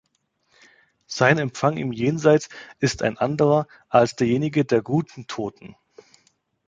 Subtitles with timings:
[1.05, 5.75] Sein Empfang im Jenseits ist ein anderer als derjenige der „guten“ Toten.